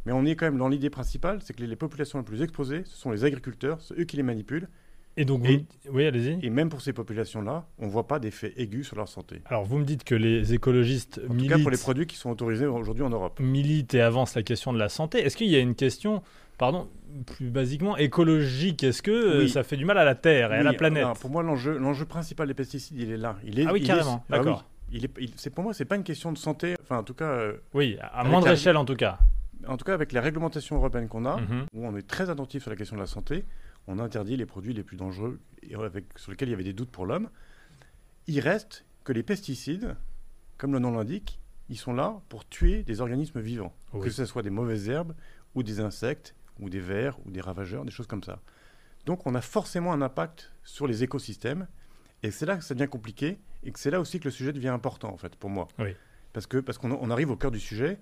Mais 0.06 0.12
on 0.12 0.26
est 0.26 0.36
quand 0.36 0.46
même 0.46 0.58
dans 0.58 0.70
l'idée 0.70 0.90
principale, 0.90 1.40
c'est 1.44 1.54
que 1.56 1.62
les, 1.62 1.68
les 1.68 1.76
populations 1.76 2.18
les 2.20 2.26
plus 2.26 2.42
exposées, 2.42 2.84
ce 2.86 2.98
sont 2.98 3.12
les 3.12 3.24
agriculteurs, 3.24 3.80
c'est 3.82 4.00
eux 4.00 4.04
qui 4.06 4.18
les 4.18 4.24
manipulent. 4.24 4.68
Et 5.18 5.26
donc, 5.26 5.44
Et- 5.46 5.66
oui, 5.92 6.06
allez-y. 6.06 6.40
Et 6.46 6.50
même 6.50 6.70
pour 6.70 6.82
ces 6.82 6.94
populations-là, 6.94 7.68
on 7.80 7.88
ne 7.88 7.92
voit 7.92 8.08
pas 8.08 8.18
d'effet 8.18 8.54
aigu 8.56 8.84
sur 8.86 8.96
leur 8.96 9.10
santé. 9.10 9.42
Alors, 9.46 9.66
vous 9.66 9.78
me 9.78 9.84
dites 9.84 10.04
que 10.06 10.16
les 10.16 10.54
écologistes 10.54 11.20
En 11.24 11.28
tout 11.28 11.34
militent, 11.34 11.50
cas, 11.50 11.60
pour 11.60 11.70
les 11.70 11.78
produits 11.78 12.08
qui 12.08 12.16
sont 12.16 12.30
autorisés 12.32 12.66
aujourd'hui 12.66 13.04
en 13.04 13.10
Europe. 13.10 13.40
militent 13.42 13.94
et 13.94 14.02
avancent 14.02 14.36
la 14.36 14.44
question 14.44 14.72
de 14.72 14.80
la 14.80 14.88
santé. 14.88 15.20
Est-ce 15.20 15.36
qu'il 15.36 15.50
y 15.50 15.56
a 15.56 15.60
une 15.60 15.76
question, 15.76 16.24
pardon, 16.62 16.88
plus 17.26 17.50
basiquement 17.50 17.98
écologique 17.98 18.84
Est-ce 18.84 19.02
que 19.02 19.10
euh, 19.10 19.40
Oui. 19.40 19.50
ça 19.50 19.64
fait 19.64 19.78
du 19.78 19.84
mal 19.84 19.98
à 19.98 20.06
la 20.06 20.14
Terre 20.14 20.54
et 20.54 20.58
à 20.58 20.64
la 20.64 20.74
planète 20.74 21.08
Pour 21.20 21.32
moi, 21.32 21.42
l'enjeu, 21.42 21.76
l'enjeu 21.80 22.06
principal 22.06 22.48
des 22.48 22.54
pesticides, 22.54 23.00
il 23.00 23.10
est 23.12 23.18
là. 23.18 23.38
Il 23.44 23.60
est, 23.60 23.66
Ah 23.68 23.74
oui, 23.74 23.80
il 23.82 23.88
carrément, 23.88 24.24
ah 24.30 24.38
d'accord. 24.38 24.66
Il 24.92 25.04
est, 25.06 25.12
il- 25.20 25.34
c'est 25.38 25.50
pour 25.50 25.64
moi, 25.64 25.74
c'est 25.74 25.86
pas 25.86 25.96
une 25.96 26.04
question 26.04 26.32
de 26.32 26.38
santé. 26.38 26.76
Enfin, 26.84 27.00
en 27.00 27.04
tout 27.04 27.16
cas, 27.16 27.26
euh, 27.32 27.58
Oui, 27.74 27.98
à 28.14 28.24
moindre 28.24 28.46
la- 28.46 28.54
échelle 28.54 28.78
en 28.78 28.86
tout 28.86 28.96
cas. 28.96 29.18
en 29.68 29.76
tout 29.76 29.86
cas, 29.86 29.96
avec 29.96 30.12
la 30.12 30.22
réglementation 30.22 30.76
européenne 30.76 31.08
qu'on 31.08 31.26
a, 31.26 31.38
Mhm. 31.38 31.66
où 31.74 31.88
on 31.88 31.96
est 31.98 32.08
très 32.08 32.30
attentif 32.30 32.62
sur 32.62 32.70
la 32.70 32.76
question 32.78 32.96
de 32.96 33.02
la 33.02 33.08
santé, 33.08 33.44
on 33.88 33.98
interdit 33.98 34.38
les 34.38 34.46
produits 34.46 34.74
les 34.74 34.84
plus 34.84 34.98
dangereux 34.98 35.40
et 35.64 35.74
avec, 35.74 36.06
sur 36.16 36.30
lesquels 36.32 36.50
il 36.50 36.52
y 36.52 36.54
avait 36.54 36.64
des 36.64 36.74
doutes 36.74 36.92
pour 36.92 37.08
l'homme. 37.08 37.30
Il 38.28 38.40
reste 38.40 38.86
que 39.04 39.14
les 39.14 39.24
pesticides, 39.24 39.96
comme 40.60 40.74
le 40.74 40.80
nom 40.80 40.92
l'indique, 40.92 41.40
ils 41.70 41.78
sont 41.78 41.94
là 41.94 42.22
pour 42.30 42.48
tuer 42.48 42.84
des 42.84 43.02
organismes 43.02 43.40
vivants, 43.40 43.74
Oui. 43.94 44.02
que 44.06 44.10
ce 44.12 44.26
soit 44.26 44.44
des 44.44 44.52
mauvaises 44.52 44.88
herbes 44.90 45.14
ou 45.56 45.64
des 45.64 45.80
insectes 45.80 46.36
ou 46.62 46.70
des 46.70 46.80
vers 46.80 47.18
ou 47.26 47.32
des 47.32 47.42
ravageurs, 47.42 47.84
des 47.86 47.92
choses 47.92 48.08
comme 48.08 48.24
ça. 48.24 48.40
Donc 49.06 49.26
on 49.28 49.36
a 49.36 49.42
forcément 49.42 49.92
un 49.94 50.02
impact 50.02 50.52
sur 50.64 50.88
les 50.88 51.04
écosystèmes 51.04 51.68
et 52.24 52.32
c'est 52.32 52.46
là 52.46 52.56
que 52.58 52.64
ça 52.64 52.74
devient 52.76 52.90
compliqué 52.90 53.40
et 53.64 53.72
que 53.72 53.80
c'est 53.80 53.92
là 53.92 54.00
aussi 54.00 54.20
que 54.20 54.26
le 54.26 54.32
sujet 54.32 54.54
devient 54.54 54.68
important 54.70 55.12
en 55.12 55.18
fait 55.18 55.36
pour 55.36 55.50
moi. 55.50 55.68
Oui. 55.80 55.96
Parce 56.34 56.48
que 56.48 56.58
parce 56.60 56.78
qu'on 56.78 56.92
on 56.92 57.10
arrive 57.10 57.30
au 57.32 57.36
cœur 57.36 57.52
du 57.52 57.60
sujet. 57.60 58.00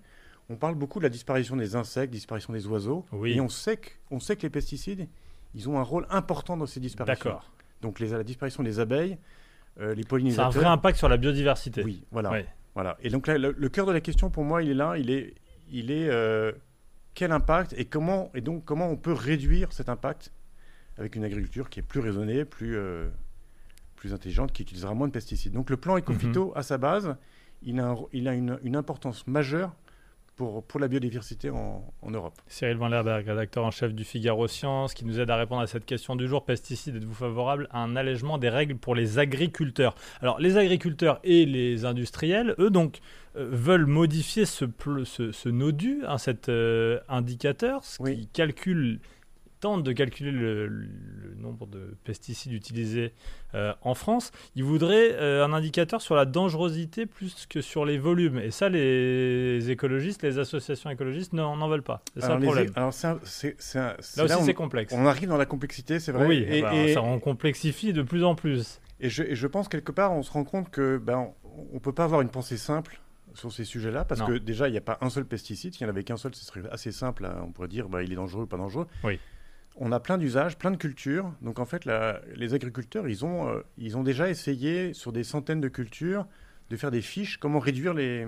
On 0.52 0.56
parle 0.56 0.74
beaucoup 0.74 0.98
de 1.00 1.04
la 1.04 1.10
disparition 1.10 1.56
des 1.56 1.76
insectes, 1.76 2.12
disparition 2.12 2.54
des 2.54 2.66
oiseaux, 2.66 3.06
Oui. 3.12 3.34
et 3.34 3.40
on 3.40 3.50
sait, 3.50 3.78
que, 3.78 3.90
on 4.10 4.20
sait 4.20 4.36
que 4.36 4.42
les 4.42 4.50
pesticides, 4.50 5.08
ils 5.54 5.70
ont 5.70 5.78
un 5.78 5.84
rôle 5.84 6.08
important 6.10 6.58
dans 6.58 6.66
ces 6.66 6.80
disparitions. 6.80 7.24
D'accord. 7.30 7.52
Donc 7.82 8.00
les, 8.00 8.08
la 8.08 8.24
disparition 8.24 8.64
des 8.64 8.80
abeilles, 8.80 9.20
euh, 9.80 9.94
les 9.94 10.02
C'est 10.02 10.08
un 10.08 10.10
pollinisateurs. 10.10 10.52
vrai 10.54 10.66
impact 10.66 10.98
sur 10.98 11.08
la 11.08 11.18
biodiversité. 11.18 11.84
Oui, 11.84 12.04
voilà. 12.12 12.42
Voilà. 12.74 12.98
Et 13.02 13.10
donc 13.12 13.28
là, 13.28 13.38
le, 13.38 13.52
le 13.56 13.70
cœur 13.70 13.86
de 13.86 13.92
la 13.92 14.02
question 14.02 14.32
pour 14.32 14.44
moi, 14.44 14.64
il 14.64 14.72
est 14.72 14.74
là. 14.74 14.98
Il 14.98 15.12
est, 15.12 15.36
il 15.72 15.92
est 15.92 16.10
euh, 16.10 16.52
quel 17.14 17.32
impact 17.32 17.74
et 17.78 17.86
comment 17.86 18.32
et 18.34 18.42
donc 18.42 18.66
comment 18.66 18.90
on 18.90 18.96
peut 18.98 19.14
réduire 19.14 19.72
cet 19.74 19.90
impact 19.90 20.32
avec 20.98 21.16
une 21.16 21.24
agriculture 21.24 21.70
qui 21.70 21.80
est 21.80 21.84
plus 21.84 22.00
raisonnée, 22.00 22.46
plus 22.46 22.76
euh, 22.78 23.10
plus 23.96 24.14
intelligente, 24.14 24.52
qui 24.54 24.62
utilisera 24.64 24.94
moins 24.94 25.08
de 25.08 25.14
pesticides. 25.14 25.52
Donc 25.54 25.70
le 25.70 25.78
plan 25.78 25.96
Mhm. 25.96 26.54
à 26.56 26.64
sa 26.64 26.78
base, 26.78 27.16
il 27.64 27.80
a, 27.80 27.88
un- 27.90 27.98
il 28.14 28.28
a 28.30 28.34
une, 28.34 28.58
une 28.64 28.76
importance 28.78 29.28
majeure 29.28 29.76
pour, 30.40 30.64
pour 30.64 30.80
la 30.80 30.88
biodiversité 30.88 31.50
en, 31.50 31.84
en 32.02 32.12
Europe. 32.12 32.34
Cyril 32.48 32.78
Van 32.78 32.88
Lerberg, 32.88 33.28
rédacteur 33.28 33.66
en 33.66 33.72
chef 33.72 33.94
du 33.94 34.06
Figaro 34.06 34.48
Science, 34.48 34.94
qui 34.94 35.04
nous 35.04 35.20
aide 35.20 35.30
à 35.30 35.36
répondre 35.36 35.62
à 35.62 35.68
cette 35.68 35.86
question 35.86 36.16
du 36.16 36.30
jour. 36.30 36.46
Pesticides, 36.46 36.96
êtes-vous 36.96 37.14
favorable 37.14 37.68
à 37.72 37.80
un 37.84 37.98
allègement 37.98 38.38
des 38.38 38.48
règles 38.48 38.78
pour 38.78 38.96
les 38.96 39.20
agriculteurs? 39.20 39.96
Alors, 40.22 40.40
les 40.40 40.56
agriculteurs 40.56 41.20
et 41.26 41.46
les 41.46 41.84
industriels, 41.84 42.56
eux, 42.58 42.70
donc, 42.70 43.00
euh, 43.36 43.50
veulent 43.52 43.86
modifier 43.86 44.46
ce, 44.46 44.64
ce 45.04 45.50
NODU, 45.50 46.04
hein, 46.08 46.18
cet 46.18 46.48
euh, 46.48 47.00
indicateur, 47.10 47.84
ce 47.84 48.02
Oui. 48.02 48.22
qui 48.22 48.28
calcule 48.28 49.02
tente 49.60 49.84
de 49.84 49.92
calculer 49.92 50.32
le, 50.32 50.68
le 50.68 51.36
nombre 51.38 51.68
de 51.68 51.96
pesticides 52.04 52.54
utilisés 52.54 53.14
euh, 53.56 53.74
en 53.82 53.94
France, 53.94 54.32
ils 54.56 54.64
voudraient 54.64 55.14
euh, 55.14 55.46
un 55.46 55.54
indicateur 55.54 56.02
sur 56.02 56.16
la 56.16 56.26
dangerosité 56.26 57.06
plus 57.06 57.46
que 57.50 57.62
sur 57.62 57.86
les 57.86 57.98
volumes. 57.98 58.40
Et 58.40 58.52
ça, 58.52 58.70
les 58.70 59.70
écologistes, 59.70 60.24
les 60.24 60.40
associations 60.40 60.90
écologistes 60.90 61.34
n'en 61.34 61.56
n'en 61.58 61.68
veulent 61.68 61.82
pas. 61.84 62.02
C'est 62.14 62.22
ça 62.22 62.36
le 62.36 62.42
problème. 62.46 62.72
alors 62.76 62.94
un- 63.04 63.14
Là 63.14 63.20
aussi, 64.26 64.44
c'est 64.46 64.52
on- 64.52 64.54
complexe. 64.54 64.94
On 64.96 65.06
arrive 65.06 65.30
dans 65.30 65.38
la 65.38 65.46
complexité, 65.46 66.00
c'est 66.00 66.12
vrai. 66.12 66.26
Oui, 66.28 66.46
et, 66.48 66.62
bah, 66.62 66.74
et- 66.74 66.94
ça 66.94 67.02
en 67.02 67.20
complexifie 67.20 67.94
de 67.94 68.02
plus 68.02 68.24
en 68.24 68.36
plus. 68.36 68.80
et 69.00 69.10
je, 69.10 69.24
et 69.24 69.36
je 69.36 69.48
pense 69.48 69.68
quelque 69.68 69.92
part, 69.92 70.14
on 70.14 70.24
se 70.24 70.32
rend 70.32 70.44
compte 70.44 70.70
que 70.70 70.98
ben, 70.98 71.30
on 71.72 71.76
ne 71.76 71.80
peut 71.80 71.94
pas 71.94 72.04
avoir 72.06 72.22
une 72.22 72.30
pensée 72.30 72.58
simple 72.58 73.00
sur 73.34 73.52
ces 73.54 73.64
sujets-là, 73.64 74.06
parce 74.06 74.22
Non. 74.22 74.28
que 74.28 74.34
déjà, 74.38 74.68
il 74.68 74.72
n'y 74.72 74.78
a 74.78 74.82
pas 74.82 74.98
un 75.02 75.10
seul 75.10 75.24
pesticide. 75.26 75.74
S'il 75.74 75.86
n'y 75.86 75.90
en 75.92 75.94
avait 75.94 76.04
qu'un 76.04 76.18
seul, 76.18 76.34
ce 76.36 76.44
serait 76.44 76.62
assez 76.72 76.92
simple. 76.92 77.26
hein. 77.26 77.42
On 77.44 77.52
pourrait 77.52 77.68
dire, 77.68 77.88
bah, 77.88 78.02
il 78.04 78.12
est 78.12 78.16
dangereux 78.16 78.44
ou 78.44 78.48
pas 78.48 78.58
dangereux. 78.58 78.88
Oui. 79.04 79.20
On 79.82 79.92
a 79.94 80.00
plein 80.00 80.18
d'usages, 80.18 80.58
plein 80.58 80.72
de 80.72 80.78
cultures. 80.78 81.34
Donc 81.42 81.58
en 81.58 81.66
fait, 81.66 81.86
la- 81.86 82.22
les 82.36 82.54
agriculteurs, 82.54 83.08
ils 83.08 83.24
ont, 83.26 83.48
euh, 83.48 83.62
ils 83.78 83.96
ont 83.98 84.04
déjà 84.04 84.30
essayé 84.30 84.94
sur 84.94 85.12
des 85.14 85.24
centaines 85.24 85.62
de 85.62 85.70
cultures 85.70 86.28
de 86.70 86.76
faire 86.76 86.92
des 86.92 87.02
fiches, 87.02 87.38
comment 87.38 87.60
réduire 87.60 87.94
les, 87.94 88.28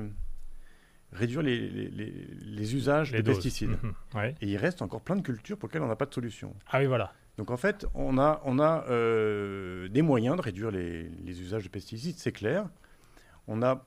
réduire 1.11 1.41
les, 1.41 1.59
les- 1.69 1.89
les- 1.89 2.27
les 2.45 2.75
usages 2.75 3.11
de 3.11 3.19
doses. 3.21 3.35
pesticides. 3.35 3.71
Mhm, 3.83 3.93
ouais. 4.15 4.35
Et 4.41 4.47
il 4.47 4.57
reste 4.57 4.81
encore 4.81 5.01
plein 5.01 5.15
de 5.17 5.21
cultures 5.21 5.57
pour 5.57 5.67
lesquelles 5.67 5.81
on 5.83 5.87
n'a 5.87 5.95
pas 5.97 6.05
de 6.05 6.13
solution. 6.13 6.55
Ah 6.71 6.79
oui, 6.79 6.85
voilà. 6.85 7.13
Donc 7.37 7.51
en 7.51 7.57
fait, 7.57 7.85
on 7.93 8.17
a, 8.17 8.41
on 8.45 8.59
a 8.59 8.85
euh, 8.89 9.87
des 9.89 10.01
moyens 10.01 10.37
de 10.37 10.41
réduire 10.41 10.71
les, 10.71 11.09
les 11.09 11.41
usages 11.41 11.63
de 11.63 11.69
pesticides, 11.69 12.15
c'est 12.17 12.31
clair. 12.31 12.67
On 13.47 13.61
a 13.61 13.85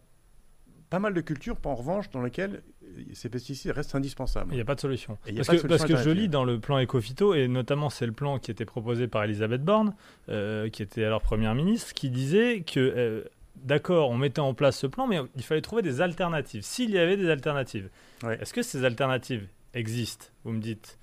pas 0.91 0.99
mal 0.99 1.15
de 1.15 1.21
cultures, 1.21 1.57
en 1.65 1.75
revanche, 1.75 2.11
dans 2.11 2.23
lesquelles 2.23 2.63
ces 3.13 3.29
pesticides 3.29 3.73
restent 3.73 3.95
indispensables. 3.95 4.53
Il 4.53 4.57
n'y 4.57 4.61
a 4.61 4.65
pas 4.65 4.75
de 4.75 4.81
solution. 4.81 5.17
Parce 5.25 5.25
pas 5.25 5.33
de 5.33 5.37
que, 5.39 5.45
solution 5.63 5.69
parce 5.69 5.85
que 5.85 5.97
je 5.97 6.11
lis 6.11 6.29
dans 6.29 6.45
le 6.45 6.59
plan 6.61 6.79
Ecofito, 6.83 7.35
et 7.35 7.49
notamment 7.49 7.91
c'est 7.91 8.07
le 8.07 8.13
plan 8.13 8.39
qui 8.39 8.51
était 8.51 8.65
proposé 8.65 9.07
par 9.09 9.25
Elisabeth 9.25 9.63
Borne, 9.63 9.95
euh, 10.29 10.69
qui 10.69 10.83
était 10.83 11.05
alors 11.05 11.21
Première 11.23 11.55
ministre, 11.55 11.93
qui 11.95 12.11
disait 12.11 12.63
que, 12.63 12.81
euh, 12.81 13.23
d'accord, 13.57 14.11
on 14.11 14.17
mettait 14.17 14.41
en 14.41 14.55
place 14.55 14.79
ce 14.79 14.87
plan, 14.87 15.07
mais 15.07 15.21
il 15.37 15.43
fallait 15.43 15.61
trouver 15.63 15.83
des 15.83 16.01
alternatives. 16.01 16.63
S'il 16.63 16.91
y 16.91 16.99
avait 16.99 17.17
des 17.17 17.29
alternatives, 17.31 17.89
Ouais. 18.23 18.39
est-ce 18.41 18.53
que 18.55 18.63
ces 18.63 18.85
alternatives 18.85 19.47
existent? 19.75 20.27
Vous 20.45 20.53
me 20.53 20.61
dites 20.61 20.99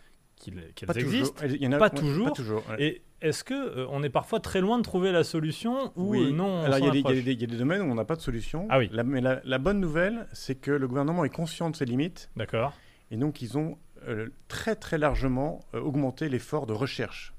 qu'elles 0.76 0.98
existent. 0.98 1.34
toujours. 1.42 1.56
Il 1.56 1.64
y 1.64 1.68
en 1.68 1.72
a- 1.74 1.78
Pas 1.78 1.86
ouais, 1.86 2.00
toujours. 2.00 2.26
Pas 2.28 2.32
toujours. 2.32 2.64
ouais. 2.70 2.84
Et 2.84 3.02
est-ce 3.22 3.44
que 3.44 3.54
euh, 3.54 3.86
on 3.90 4.02
est 4.04 4.10
parfois 4.10 4.40
très 4.40 4.62
loin 4.62 4.78
de 4.78 4.84
trouver 4.84 5.12
la 5.12 5.24
solution 5.24 5.92
ou 5.96 6.12
Oui. 6.12 6.30
euh, 6.30 6.32
non 6.32 6.46
on 6.48 6.64
Alors 6.64 6.80
il 6.80 6.86
y, 6.86 6.88
a 6.88 6.92
des- 7.22 7.34
y 7.34 7.42
y 7.42 7.44
a 7.44 7.48
domaines 7.58 7.82
où 7.82 7.92
on 7.92 7.96
n'a 7.96 8.06
pas 8.06 8.16
de 8.16 8.22
solution. 8.22 8.68
Ah 8.70 8.80
oui. 8.80 8.90
La- 8.92 9.04
mais 9.04 9.22
la, 9.22 9.42
la 9.44 9.58
bonne 9.58 9.80
nouvelle, 9.80 10.28
c'est 10.34 10.56
que 10.56 10.72
le 10.72 10.88
gouvernement 10.88 11.24
est 11.26 11.30
conscient 11.30 11.70
de 11.70 11.76
ses 11.76 11.86
limites 11.86 12.30
D'accord. 12.36 12.74
et 13.12 13.18
donc 13.18 13.42
ils 13.42 13.58
ont 13.58 13.78
euh, 14.08 14.30
très 14.48 14.76
très 14.76 14.98
largement 14.98 15.60
euh, 15.76 15.80
augmenté 15.80 16.28
l'effort 16.30 16.66
de 16.66 16.74
recherche, 16.74 17.34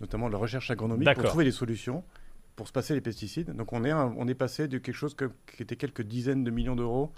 notamment 0.00 0.28
la 0.28 0.38
recherche 0.38 0.70
agronomique 0.70 1.12
pour 1.14 1.24
trouver 1.24 1.44
des 1.44 1.50
solutions 1.52 2.04
pour 2.54 2.66
se 2.68 2.72
passer 2.72 2.94
les 2.94 3.00
pesticides. 3.00 3.54
Donc 3.54 3.72
on 3.72 3.84
est, 3.84 3.90
un- 3.90 4.14
on 4.16 4.26
est 4.28 4.34
passé 4.34 4.66
de 4.68 4.78
quelque 4.78 4.94
chose 4.94 5.14
que- 5.14 5.30
qui 5.56 5.62
était 5.62 5.76
quelques 5.76 6.02
dizaines 6.02 6.42
de 6.44 6.50
millions 6.50 6.76
d'euros 6.76 7.12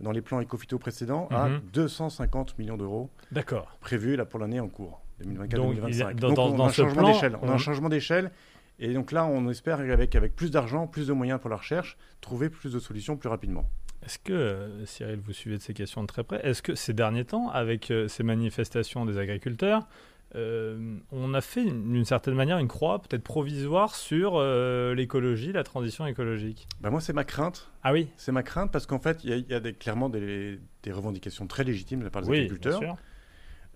dans 0.00 0.10
les 0.12 0.20
plans 0.22 0.40
écophyto 0.40 0.78
précédents 0.78 1.28
à 1.30 1.48
Mhm. 1.48 1.60
250 1.72 2.58
millions 2.58 2.76
d'euros 2.76 3.10
D'accord. 3.32 3.76
prévus 3.80 4.16
là 4.16 4.24
pour 4.24 4.40
l'année 4.40 4.60
en 4.60 4.68
cours, 4.68 5.00
Donc, 5.20 5.28
il 5.28 5.32
y 5.32 5.32
a- 5.32 5.46
2024-2025. 5.56 6.16
dans- 6.20 6.28
Donc 6.28 6.36
dans- 6.36 6.46
on 6.48 6.56
dans 6.56 6.64
a 6.64 6.68
un 6.68 6.72
changement 6.72 7.02
d'échelle. 7.12 7.38
On 7.42 7.48
a 7.48 7.52
un 7.52 7.58
changement 7.58 7.88
d'échelle. 7.88 8.30
Et 8.80 8.92
donc 8.92 9.12
là, 9.12 9.24
on 9.24 9.48
espère 9.50 9.78
avec, 9.78 10.16
avec 10.16 10.34
plus 10.34 10.50
d'argent, 10.50 10.88
plus 10.88 11.06
de 11.06 11.12
moyens 11.12 11.40
pour 11.40 11.48
la 11.48 11.56
recherche, 11.56 11.96
trouver 12.20 12.50
plus 12.50 12.72
de 12.72 12.78
solutions 12.80 13.16
plus 13.16 13.28
rapidement. 13.28 13.64
Est-ce 14.04 14.18
que, 14.18 14.32
euh, 14.32 14.84
Cyril, 14.84 15.20
vous 15.24 15.32
suivez 15.32 15.56
de 15.56 15.62
ces 15.62 15.72
questions 15.72 16.02
de 16.02 16.06
très 16.08 16.24
près, 16.24 16.40
est-ce 16.44 16.60
que 16.60 16.74
ces 16.74 16.92
derniers 16.92 17.24
temps, 17.24 17.48
avec 17.50 17.90
euh, 17.90 18.08
ces 18.08 18.22
manifestations 18.24 19.06
des 19.06 19.16
agriculteurs, 19.16 19.86
euh, 20.34 20.96
on 21.12 21.32
a 21.34 21.40
fait 21.40 21.64
d'une 21.64 22.04
certaine 22.04 22.34
manière 22.34 22.58
une 22.58 22.68
croix, 22.68 23.00
peut-être 23.00 23.22
provisoire, 23.22 23.94
sur 23.94 24.34
euh, 24.36 24.94
l'écologie, 24.94 25.52
la 25.52 25.62
transition 25.64 26.06
écologique. 26.06 26.66
Bah 26.80 26.90
moi, 26.90 27.00
c'est 27.00 27.12
ma 27.12 27.24
crainte. 27.24 27.70
Ah 27.82 27.92
oui 27.92 28.08
C'est 28.16 28.32
ma 28.32 28.42
crainte 28.42 28.72
parce 28.72 28.86
qu'en 28.86 28.98
fait, 28.98 29.22
il 29.24 29.30
y 29.30 29.32
a, 29.32 29.36
y 29.36 29.54
a 29.54 29.60
des, 29.60 29.72
clairement 29.74 30.08
des, 30.08 30.58
des 30.82 30.92
revendications 30.92 31.46
très 31.46 31.64
légitimes 31.64 32.00
de 32.00 32.04
la 32.04 32.10
part 32.10 32.22
des 32.22 32.28
Oui, 32.28 32.36
agriculteurs. 32.38 32.80
bien 32.80 32.88
sûr. 32.94 32.96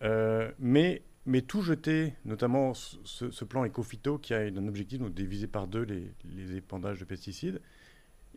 Euh, 0.02 0.50
mais, 0.58 1.02
mais 1.26 1.42
tout 1.42 1.62
jeter, 1.62 2.14
notamment 2.24 2.72
ce, 2.74 3.30
ce 3.30 3.44
plan 3.44 3.64
éco-phyto 3.64 4.18
qui 4.18 4.32
a 4.34 4.38
un 4.38 4.68
objectif 4.68 4.98
donc, 4.98 5.08
de 5.10 5.22
diviser 5.22 5.46
par 5.46 5.66
deux 5.66 5.82
les, 5.82 6.12
les 6.24 6.56
épandages 6.56 6.98
de 6.98 7.04
pesticides, 7.04 7.60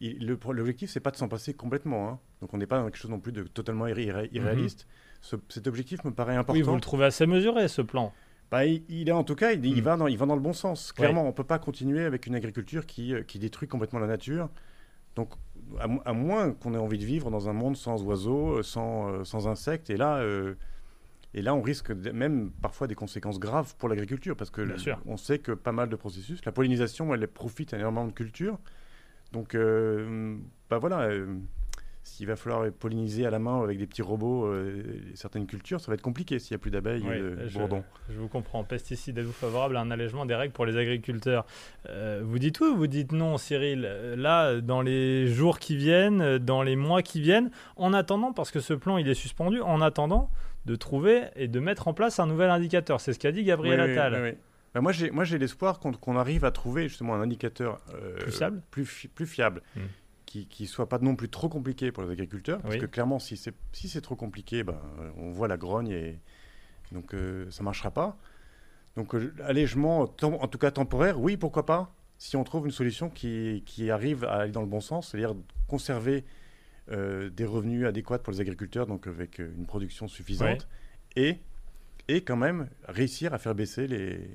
l'objectif, 0.01 0.89
c'est 0.89 0.99
pas 0.99 1.11
de 1.11 1.17
s'en 1.17 1.27
passer 1.27 1.53
complètement. 1.53 2.09
hein. 2.09 2.19
Donc 2.41 2.53
on 2.53 2.57
n'est 2.57 2.65
pas 2.67 2.77
dans 2.79 2.85
quelque 2.85 2.97
chose 2.97 3.11
non 3.11 3.19
plus 3.19 3.31
de 3.31 3.43
totalement 3.43 3.85
irré- 3.87 4.05
irré- 4.05 4.29
irréaliste. 4.33 4.87
Ce- 5.21 5.35
cet 5.49 5.67
objectif 5.67 6.03
me 6.03 6.11
paraît 6.11 6.35
important. 6.35 6.53
Oui, 6.53 6.61
vous 6.61 6.73
le 6.75 6.81
trouvez 6.81 7.05
assez 7.05 7.25
mesuré, 7.27 7.67
ce 7.67 7.81
plan. 7.81 8.11
Bah, 8.49 8.65
il, 8.65 8.83
il 8.89 9.07
est 9.07 9.13
en 9.13 9.23
tout 9.23 9.35
cas, 9.35 9.51
il, 9.53 9.65
il 9.65 9.77
Mm. 9.77 9.85
va 9.85 9.97
dans, 9.97 10.07
il 10.07 10.17
va 10.17 10.25
dans 10.25 10.35
le 10.35 10.41
bon 10.41 10.53
sens. 10.53 10.91
Clairement, 10.91 11.23
on 11.23 11.27
ne 11.27 11.31
peut 11.31 11.43
pas 11.43 11.59
continuer 11.59 12.03
avec 12.03 12.25
une 12.27 12.35
agriculture 12.35 12.85
qui, 12.85 13.13
euh, 13.13 13.23
qui 13.23 13.39
détruit 13.39 13.67
complètement 13.67 13.99
la 13.99 14.07
nature. 14.07 14.49
Donc, 15.15 15.29
à, 15.79 15.87
mo- 15.87 16.01
à 16.05 16.13
moins 16.13 16.51
qu'on 16.53 16.73
ait 16.73 16.77
envie 16.77 16.97
de 16.97 17.05
vivre 17.05 17.29
dans 17.31 17.47
un 17.49 17.53
monde 17.53 17.77
sans 17.77 18.03
oiseaux, 18.03 18.57
euh, 18.57 18.63
sans, 18.63 19.09
euh, 19.09 19.23
sans 19.23 19.47
insectes, 19.47 19.89
et 19.89 19.97
là, 19.97 20.17
euh, 20.17 20.55
et 21.33 21.41
là, 21.41 21.53
on 21.55 21.61
risque 21.61 21.91
même 21.91 22.51
parfois 22.61 22.87
des 22.87 22.95
conséquences 22.95 23.39
graves 23.39 23.75
pour 23.77 23.87
l'agriculture, 23.87 24.35
parce 24.35 24.49
que 24.49 24.61
Bien 24.61 24.73
le- 24.73 24.79
sûr. 24.79 24.99
on 25.05 25.15
sait 25.17 25.39
que 25.39 25.51
pas 25.53 25.71
mal 25.71 25.87
de 25.87 25.95
processus, 25.95 26.43
la 26.43 26.51
pollinisation, 26.51 27.13
elle 27.13 27.25
profite 27.27 27.73
énormément 27.73 28.05
de 28.05 28.11
culture. 28.11 28.57
Donc, 29.31 29.55
euh, 29.55 30.35
bah 30.69 30.77
voilà, 30.77 31.01
euh, 31.03 31.37
s'il 32.03 32.25
va 32.27 32.35
falloir 32.35 32.71
polliniser 32.71 33.25
à 33.25 33.29
la 33.29 33.37
main 33.39 33.61
avec 33.61 33.77
des 33.77 33.85
petits 33.85 34.01
robots 34.01 34.45
euh, 34.47 34.83
certaines 35.13 35.45
cultures, 35.45 35.79
ça 35.79 35.87
va 35.91 35.93
être 35.93 36.01
compliqué 36.01 36.39
s'il 36.39 36.53
n'y 36.53 36.55
a 36.55 36.59
plus 36.59 36.71
d'abeilles 36.71 37.03
Oui, 37.05 37.15
euh, 37.15 37.47
je, 37.47 37.59
bourdons. 37.59 37.83
je 38.09 38.17
vous 38.19 38.27
comprends. 38.27 38.63
Pesticides, 38.63 39.17
êtes-vous 39.19 39.31
favorable 39.31 39.77
à 39.77 39.81
un 39.81 39.91
allègement 39.91 40.25
des 40.25 40.33
règles 40.35 40.53
pour 40.53 40.65
les 40.65 40.77
agriculteurs? 40.77 41.45
Euh, 41.89 42.21
Vous 42.23 42.39
dites 42.39 42.59
oui 42.59 42.67
ou 42.69 42.75
vous 42.75 42.87
dites 42.87 43.11
non, 43.11 43.37
Cyril? 43.37 43.81
Là, 44.17 44.61
dans 44.61 44.81
les 44.81 45.27
jours 45.27 45.59
qui 45.59 45.75
viennent, 45.77 46.37
dans 46.39 46.63
les 46.63 46.75
mois 46.75 47.01
qui 47.03 47.21
viennent, 47.21 47.51
en 47.75 47.93
attendant, 47.93 48.33
parce 48.33 48.49
que 48.51 48.59
ce 48.59 48.73
plan, 48.73 48.97
il 48.97 49.07
est 49.07 49.13
suspendu, 49.13 49.61
en 49.61 49.79
attendant 49.81 50.29
de 50.65 50.75
trouver 50.75 51.23
et 51.35 51.47
de 51.47 51.59
mettre 51.59 51.87
en 51.87 51.93
place 51.93 52.19
un 52.19 52.27
nouvel 52.27 52.49
indicateur. 52.49 52.99
C'est 53.01 53.13
ce 53.13 53.19
qu'a 53.19 53.31
dit 53.31 53.43
Gabriel 53.43 53.79
Oui, 53.81 53.91
Attal. 53.91 54.19
oui. 54.23 54.31
Bah, 54.73 54.79
moi, 54.81 54.91
j'ai, 54.93 55.11
moi, 55.11 55.23
j'ai 55.25 55.37
l'espoir 55.37 55.79
qu'on, 55.79 56.15
arrive 56.15 56.45
à 56.45 56.51
trouver 56.51 56.87
justement 56.87 57.13
un 57.13 57.21
indicateur 57.21 57.79
euh, 57.93 58.15
Plus 58.19 58.31
fiable? 58.31 58.61
plus, 58.71 58.85
fi- 58.85 59.07
plus 59.09 59.25
fiable, 59.25 59.61
Hmm. 59.75 59.81
Qui, 60.31 60.47
qui 60.47 60.65
soit 60.65 60.87
pas 60.87 60.97
non 60.99 61.15
plus 61.17 61.29
trop 61.29 61.49
compliqué 61.49 61.91
pour 61.91 62.03
les 62.03 62.09
agriculteurs, 62.11 62.61
parce 62.61 62.75
Oui. 62.75 62.79
que 62.79 62.85
clairement, 62.85 63.19
si 63.19 63.35
c'est, 63.35 63.53
si 63.73 63.89
c'est 63.89 63.99
trop 64.01 64.15
compliqué, 64.15 64.63
ben, 64.63 64.79
euh, 64.99 65.11
on 65.17 65.31
voit 65.31 65.47
la 65.49 65.57
grogne 65.57 65.89
et 65.89 66.19
donc 66.93 67.13
euh, 67.13 67.49
ça 67.51 67.63
marchera 67.63 67.91
pas. 67.91 68.17
Donc 68.95 69.13
euh, 69.13 69.33
allègement, 69.43 70.01
en 70.01 70.47
tout 70.47 70.57
cas 70.57 70.71
temporaire, 70.71 71.19
oui, 71.19 71.35
pourquoi 71.35 71.65
pas, 71.65 71.93
si 72.17 72.37
on 72.37 72.43
trouve 72.45 72.65
une 72.65 72.71
solution 72.71 73.09
qui, 73.09 73.63
qui 73.65 73.91
arrive 73.91 74.23
à 74.23 74.35
aller 74.41 74.51
dans 74.53 74.61
le 74.61 74.67
bon 74.67 74.79
sens, 74.79 75.09
c'est-à-dire 75.11 75.35
conserver 75.67 76.23
euh, 76.91 77.29
des 77.29 77.45
revenus 77.45 77.85
adéquats 77.85 78.19
pour 78.19 78.31
les 78.31 78.39
agriculteurs, 78.39 78.87
donc 78.87 79.07
avec 79.07 79.39
une 79.39 79.65
production 79.65 80.07
suffisante, 80.07 80.67
et, 81.17 81.39
et 82.07 82.21
quand 82.23 82.37
même 82.37 82.69
réussir 82.87 83.33
à 83.33 83.37
faire 83.37 83.53
baisser 83.55 83.85
les, 83.87 84.29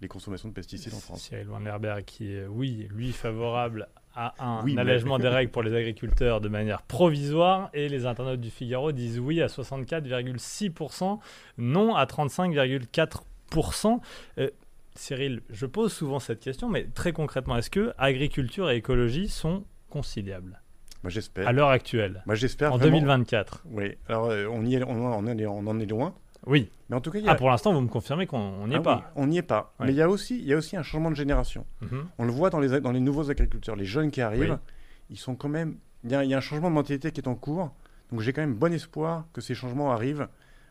les 0.00 0.08
consommations 0.08 0.48
de 0.48 0.54
pesticides 0.54 0.94
en 0.94 0.98
France. 0.98 1.22
Cyril 1.22 1.46
Lerberg 1.62 2.04
qui 2.04 2.32
est, 2.32 2.46
oui, 2.46 2.88
lui, 2.90 3.12
favorable 3.12 3.88
à 4.16 4.34
un 4.38 4.62
Oui, 4.64 4.74
mais- 4.74 4.80
allègement 4.82 5.18
des 5.18 5.28
règles 5.38 5.50
pour 5.52 5.62
les 5.62 5.74
agriculteurs 5.74 6.40
de 6.40 6.48
manière 6.48 6.82
provisoire 6.82 7.70
et 7.74 7.88
les 7.88 8.06
internautes 8.06 8.40
du 8.40 8.50
Figaro 8.50 8.92
disent 8.92 9.18
oui 9.20 9.40
à 9.42 9.46
64,6%, 9.46 11.18
non 11.58 11.94
à 11.94 12.04
35,4%. 12.06 14.00
Euh, 14.38 14.50
Cyril, 14.96 15.40
je 15.50 15.66
pose 15.66 15.92
souvent 15.92 16.18
cette 16.18 16.40
question, 16.40 16.68
mais 16.68 16.84
très 16.94 17.12
concrètement, 17.12 17.56
est-ce 17.56 17.70
que 17.70 17.92
agriculture 17.96 18.70
et 18.70 18.76
écologie 18.76 19.28
sont 19.28 19.64
conciliables 19.88 20.60
Moi 21.02 21.10
j'espère. 21.10 21.46
à 21.48 21.52
l'heure 21.52 21.68
actuelle, 21.70 22.22
Moi 22.26 22.34
j'espère 22.34 22.72
en 22.74 22.76
vraiment- 22.76 22.96
2024 22.98 23.62
Oui, 23.66 23.92
alors 24.08 24.26
euh, 24.26 24.46
on, 24.50 24.64
y 24.66 24.74
est, 24.74 24.82
on, 24.82 25.06
en 25.12 25.26
est, 25.26 25.46
on 25.46 25.66
en 25.66 25.78
est 25.78 25.86
loin, 25.86 26.14
Oui. 26.46 26.70
mais 26.88 26.96
en 26.96 27.00
tout 27.00 27.10
cas, 27.10 27.18
il 27.18 27.24
y 27.24 27.28
a... 27.28 27.32
Ah, 27.32 27.34
pour 27.34 27.50
l'instant, 27.50 27.72
vous 27.72 27.80
me 27.80 27.88
confirmez 27.88 28.26
qu'on 28.26 28.66
n'y 28.66 28.72
est 28.74 28.76
Ah 28.76 28.78
oui, 28.78 28.84
pas. 28.84 29.12
on 29.16 29.26
n'y 29.26 29.38
est 29.38 29.42
pas. 29.42 29.74
Mais 29.80 29.90
il 29.92 29.96
y, 29.96 30.02
a 30.02 30.08
aussi, 30.08 30.38
il 30.38 30.46
y 30.46 30.52
a 30.54 30.56
aussi 30.56 30.76
un 30.76 30.82
changement 30.82 31.10
de 31.10 31.16
génération. 31.16 31.66
Mhm. 31.82 32.06
On 32.18 32.24
le 32.24 32.32
voit 32.32 32.50
dans 32.50 32.60
les, 32.60 32.80
dans 32.80 32.92
les 32.92 33.00
nouveaux 33.00 33.30
agriculteurs, 33.30 33.76
les 33.76 33.84
jeunes 33.84 34.10
qui 34.10 34.20
arrivent, 34.20 34.52
Oui. 34.60 34.72
ils 35.10 35.18
sont 35.18 35.34
quand 35.36 35.48
même. 35.48 35.76
Il 36.04 36.10
y, 36.10 36.14
a, 36.14 36.24
il 36.24 36.30
y 36.30 36.34
a 36.34 36.38
un 36.38 36.40
changement 36.40 36.70
de 36.70 36.74
mentalité 36.74 37.12
qui 37.12 37.20
est 37.20 37.28
en 37.28 37.34
cours. 37.34 37.74
Donc 38.10 38.20
j'ai 38.20 38.32
quand 38.32 38.40
même 38.40 38.54
bon 38.54 38.72
espoir 38.72 39.26
que 39.32 39.40
ces 39.40 39.54
changements 39.54 39.92
arrivent 39.92 40.28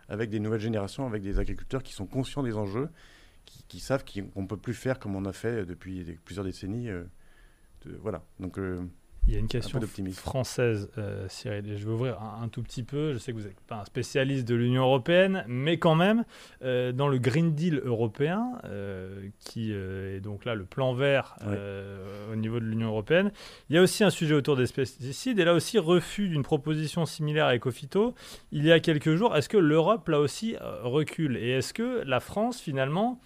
avec 0.09 0.29
des 0.31 0.39
nouvelles 0.39 0.59
générations, 0.59 1.05
avec 1.05 1.21
des 1.21 1.38
agriculteurs 1.39 1.83
qui 1.83 1.93
sont 1.93 2.07
conscients 2.07 2.41
des 2.43 2.55
enjeux, 2.57 2.89
qui, 3.45 3.63
qui 3.67 3.79
savent 3.79 4.03
qu'on 4.03 4.41
ne 4.41 4.47
peut 4.47 4.57
plus 4.57 4.73
faire 4.73 4.97
comme 4.99 5.15
on 5.15 5.23
a 5.25 5.33
fait 5.33 5.65
depuis 5.65 6.03
des- 6.03 6.13
plusieurs 6.25 6.43
décennies. 6.45 6.89
euh, 6.89 7.03
de- 7.85 7.95
voilà. 8.01 8.23
Donc 8.39 8.57
euh, 8.57 8.81
Il 9.29 9.33
y 9.33 9.36
a 9.36 9.39
une 9.41 9.48
question 9.48 9.79
française, 10.12 10.89
euh, 10.98 11.27
Cyril, 11.29 11.77
je 11.77 11.86
vais 11.86 11.91
ouvrir 11.91 12.19
un, 12.19 12.45
un 12.45 12.48
tout 12.48 12.63
petit 12.63 12.81
peu. 12.81 13.13
Je 13.13 13.19
sais 13.19 13.31
que 13.31 13.38
vous 13.38 13.43
n'êtes 13.43 13.59
pas 13.67 13.75
un 13.75 13.86
spécialiste 13.86 14.48
de 14.48 14.55
l'Union 14.55 14.81
européenne, 14.81 15.45
mais 15.48 15.77
quand 15.77 15.93
même, 15.93 16.25
euh, 16.63 16.91
dans 16.91 17.07
le 17.07 17.19
Green 17.19 17.53
Deal 17.53 17.79
européen, 17.86 18.53
euh, 18.65 19.27
qui 19.39 19.71
est 19.71 20.19
donc 20.19 20.45
là 20.45 20.55
le 20.55 20.65
plan 20.65 20.95
vert 20.95 21.36
au 22.33 22.36
niveau 22.38 22.59
de 22.59 22.65
l'Union 22.65 22.88
européenne, 22.88 23.31
il 23.69 23.75
y 23.75 23.77
a 23.77 23.83
aussi 23.83 24.03
un 24.03 24.09
sujet 24.09 24.33
autour 24.33 24.55
des 24.55 24.65
pesticides, 24.65 25.38
et 25.38 25.45
là 25.45 25.53
aussi 25.53 25.77
refus 25.77 26.27
d'une 26.27 26.41
proposition 26.41 27.05
similaire 27.05 27.45
à 27.45 27.55
Ecofito 27.55 28.15
il 28.51 28.65
y 28.65 28.71
a 28.71 28.79
quelques 28.79 29.13
jours. 29.13 29.38
Est-ce 29.38 29.48
que 29.48 29.57
l'Europe, 29.57 30.07
là 30.07 30.19
aussi, 30.19 30.55
recule? 30.81 31.38
Et 31.38 31.51
est-ce 31.51 31.75
que 31.75 32.01
la 32.03 32.19
France, 32.19 32.59
finalement, 32.59 33.21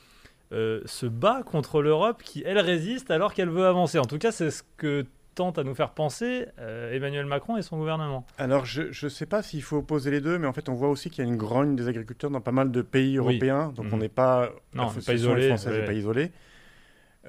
se 0.51 1.05
bat 1.05 1.43
contre 1.43 1.81
l'Europe 1.81 2.21
qui, 2.23 2.43
elle, 2.45 2.59
résiste 2.59 3.09
alors 3.09 3.33
qu'elle 3.33 3.49
veut 3.49 3.67
avancer? 3.67 3.99
En 3.99 4.05
tout 4.05 4.17
cas, 4.17 4.33
c'est 4.33 4.51
ce 4.51 4.63
que 4.75 5.05
tente 5.33 5.57
à 5.59 5.63
nous 5.63 5.75
faire 5.75 5.91
penser 5.91 6.45
euh, 6.59 6.93
Emmanuel 6.93 7.25
Macron 7.25 7.57
et 7.57 7.61
son 7.61 7.77
gouvernement. 7.77 8.25
Alors, 8.37 8.65
je 8.65 8.83
ne 9.05 9.09
sais 9.09 9.25
pas 9.25 9.41
s'il 9.43 9.61
faut 9.63 9.77
opposer 9.77 10.11
les 10.11 10.21
deux, 10.21 10.37
mais 10.37 10.47
en 10.47 10.53
fait, 10.53 10.69
on 10.69 10.73
voit 10.73 10.89
aussi 10.89 11.09
qu'il 11.09 11.23
y 11.23 11.27
a 11.27 11.29
une 11.29 11.37
grogne 11.37 11.75
des 11.75 11.87
agriculteurs 11.87 12.29
dans 12.31 12.41
pas 12.41 12.51
mal 12.51 12.71
de 12.71 12.81
pays 12.81 13.19
Oui. 13.19 13.33
européens. 13.35 13.73
Donc, 13.75 13.85
Mhm. 13.87 13.93
on 13.93 13.97
n'est 13.97 14.09
pas. 14.09 14.51
Non, 14.73 14.87
on 14.95 15.01
pas 15.01 15.13
isolé, 15.13 15.47
française 15.49 15.73
n'est 15.79 15.85
pas 15.85 15.93
isolée. 15.93 16.31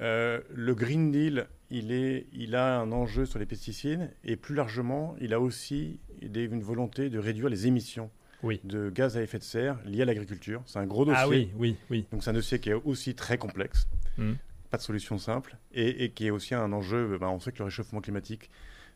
Euh, 0.01 0.41
le 0.53 0.75
Green 0.75 1.11
Deal, 1.11 1.47
il, 1.69 1.91
est, 1.93 2.27
il 2.33 2.55
a 2.55 2.79
un 2.79 2.91
enjeu 2.91 3.25
sur 3.25 3.39
les 3.39 3.45
pesticides 3.45 4.11
et 4.25 4.35
plus 4.35 4.53
largement, 4.55 5.15
il 5.21 5.33
a 5.33 5.39
aussi 5.39 5.99
des- 6.21 6.43
une 6.43 6.61
volonté 6.61 7.09
de 7.09 7.17
réduire 7.17 7.47
les 7.49 7.65
émissions 7.67 8.09
Oui. 8.43 8.59
de 8.65 8.89
gaz 8.89 9.15
à 9.15 9.21
effet 9.21 9.39
de 9.39 9.43
serre 9.43 9.77
liées 9.85 10.01
à 10.01 10.05
l'agriculture. 10.05 10.61
C'est 10.65 10.79
un 10.79 10.85
gros 10.85 11.05
dossier. 11.05 11.21
Ah 11.23 11.29
oui, 11.29 11.49
oui, 11.57 11.77
oui. 11.89 12.05
Donc 12.11 12.23
c'est 12.23 12.29
un 12.29 12.33
dossier 12.33 12.59
qui 12.59 12.69
est 12.71 12.73
aussi 12.73 13.15
très 13.15 13.37
complexe, 13.37 13.87
Mhm. 14.17 14.35
Pas 14.75 14.77
de 14.77 14.83
solution 14.83 15.17
simple, 15.17 15.55
et, 15.73 16.03
et 16.03 16.09
qui 16.11 16.27
est 16.27 16.31
aussi 16.31 16.53
un 16.53 16.73
enjeu, 16.73 17.17
ben, 17.17 17.29
on 17.29 17.39
sait 17.39 17.53
que 17.53 17.59
le 17.59 17.65
réchauffement 17.65 18.01
climatique, 18.01 18.49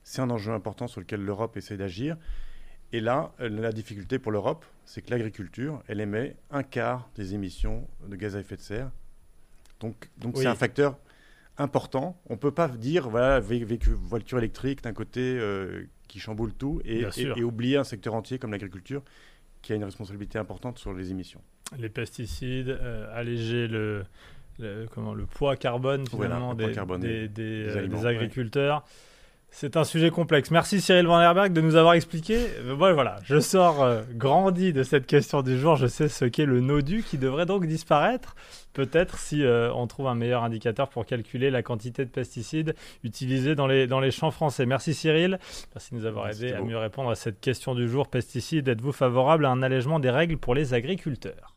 c'est 0.03 0.21
un 0.21 0.29
enjeu 0.29 0.51
important 0.51 0.87
sur 0.87 0.99
lequel 0.99 1.23
l'Europe 1.23 1.55
essaie 1.55 1.77
d'agir. 1.77 2.17
Et 2.91 2.99
là, 2.99 3.31
euh, 3.39 3.47
la 3.47 3.71
difficulté 3.71 4.19
pour 4.19 4.33
l'Europe, 4.33 4.65
c'est 4.83 5.01
que 5.01 5.11
l'agriculture, 5.11 5.81
elle 5.87 6.01
émet 6.01 6.35
un 6.51 6.63
quart 6.63 7.09
des 7.15 7.33
émissions 7.33 7.87
de 8.05 8.15
gaz 8.17 8.35
à 8.35 8.41
effet 8.41 8.57
de 8.57 8.61
serre. 8.61 8.91
Donc 9.79 10.09
donc 10.17 10.35
Oui. 10.35 10.41
c'est 10.43 10.49
un 10.49 10.55
facteur 10.55 10.97
important. 11.57 12.19
On 12.29 12.33
ne 12.33 12.39
peut 12.39 12.51
pas 12.51 12.67
dire, 12.67 13.07
voilà, 13.09 13.39
voiture 13.39 14.37
électrique 14.37 14.83
d'un 14.83 14.93
côté 14.93 15.21
euh, 15.21 15.85
qui 16.09 16.19
chamboule 16.19 16.53
tout, 16.53 16.81
et, 16.83 17.05
oublier 17.41 17.77
un 17.77 17.85
secteur 17.85 18.15
entier 18.15 18.37
comme 18.37 18.51
l'agriculture 18.51 19.01
qui 19.61 19.71
a 19.71 19.75
une 19.77 19.85
responsabilité 19.85 20.39
importante 20.39 20.77
sur 20.77 20.93
les 20.93 21.11
émissions. 21.11 21.41
Les 21.77 21.89
pesticides, 21.89 22.69
euh, 22.69 23.07
alléger 23.17 23.67
le, 23.67 24.03
le- 24.59 24.85
comment, 24.93 25.13
le 25.13 25.25
poids 25.25 25.55
carbone 25.55 26.03
Voilà, 26.11 26.37
poids 26.37 26.53
des, 26.55 26.71
carbone 26.73 27.01
des, 27.01 27.27
des- 27.27 27.27
des, 27.27 27.63
des 27.63 27.69
euh, 27.69 27.77
aliments, 27.79 27.97
des 27.99 28.05
ouais. 28.05 28.15
agriculteurs. 28.15 28.83
C'est 29.51 29.77
un 29.77 29.83
sujet 29.83 30.11
complexe. 30.11 30.51
Merci 30.51 30.79
Cyril 30.79 31.07
Van 31.07 31.19
Herberg 31.19 31.51
de 31.53 31.61
nous 31.61 31.75
avoir 31.75 31.95
expliqué. 31.95 32.37
Euh, 32.59 32.75
ouais, 32.75 32.93
voilà, 32.93 33.15
je 33.23 33.39
sors 33.39 33.81
euh, 33.81 34.03
grandi 34.13 34.73
de 34.73 34.83
cette 34.83 35.07
question 35.07 35.41
du 35.41 35.57
jour. 35.57 35.75
Je 35.75 35.87
sais 35.87 36.07
ce 36.07 36.25
qu'est 36.25 36.45
le 36.45 36.59
nodu 36.61 37.01
qui 37.01 37.17
devrait 37.17 37.47
donc 37.47 37.65
disparaître. 37.65 38.35
Peut-être 38.73 39.17
si 39.17 39.43
euh, 39.43 39.73
on 39.73 39.87
trouve 39.87 40.05
un 40.07 40.13
meilleur 40.13 40.43
indicateur 40.43 40.87
pour 40.89 41.03
calculer 41.07 41.49
la 41.49 41.63
quantité 41.63 42.05
de 42.05 42.11
pesticides 42.11 42.75
utilisés 43.03 43.55
dans 43.55 43.65
les, 43.65 43.87
dans 43.87 43.99
les 43.99 44.11
champs 44.11 44.29
français. 44.29 44.67
Merci 44.67 44.93
Cyril. 44.93 45.39
Merci 45.73 45.95
de 45.95 45.99
nous 45.99 46.05
avoir 46.05 46.29
aidé 46.29 46.53
à 46.53 46.61
mieux 46.61 46.77
répondre 46.77 47.09
à 47.09 47.15
cette 47.15 47.39
question 47.41 47.73
du 47.73 47.89
jour. 47.89 48.07
Pesticides, 48.07 48.67
êtes-vous 48.67 48.91
favorable 48.91 49.47
à 49.47 49.49
un 49.49 49.63
allègement 49.63 49.99
des 49.99 50.11
règles 50.11 50.37
pour 50.37 50.53
les 50.53 50.75
agriculteurs? 50.75 51.55